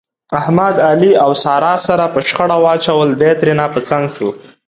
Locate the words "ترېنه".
3.39-3.65